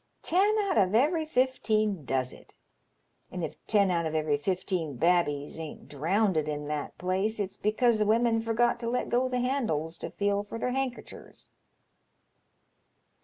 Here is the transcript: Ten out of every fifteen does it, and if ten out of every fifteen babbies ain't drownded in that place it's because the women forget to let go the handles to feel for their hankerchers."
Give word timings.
Ten 0.23 0.57
out 0.57 0.79
of 0.79 0.95
every 0.95 1.27
fifteen 1.27 2.05
does 2.05 2.33
it, 2.33 2.55
and 3.31 3.43
if 3.43 3.63
ten 3.67 3.91
out 3.91 4.07
of 4.07 4.15
every 4.15 4.35
fifteen 4.35 4.95
babbies 4.97 5.59
ain't 5.59 5.87
drownded 5.87 6.47
in 6.47 6.65
that 6.69 6.97
place 6.97 7.39
it's 7.39 7.55
because 7.55 7.99
the 7.99 8.07
women 8.07 8.41
forget 8.41 8.79
to 8.79 8.89
let 8.89 9.09
go 9.09 9.29
the 9.29 9.41
handles 9.41 9.99
to 9.99 10.09
feel 10.09 10.41
for 10.41 10.57
their 10.57 10.71
hankerchers." 10.71 11.49